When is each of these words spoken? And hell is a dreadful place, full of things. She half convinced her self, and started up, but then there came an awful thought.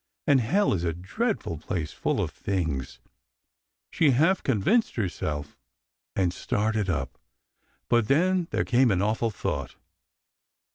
And 0.25 0.41
hell 0.41 0.73
is 0.73 0.83
a 0.83 0.93
dreadful 0.93 1.59
place, 1.59 1.93
full 1.93 2.21
of 2.21 2.31
things. 2.31 2.99
She 3.91 4.09
half 4.09 4.41
convinced 4.41 4.95
her 4.95 5.07
self, 5.07 5.59
and 6.15 6.33
started 6.33 6.89
up, 6.89 7.19
but 7.87 8.07
then 8.07 8.47
there 8.49 8.65
came 8.65 8.89
an 8.89 9.03
awful 9.03 9.29
thought. 9.29 9.75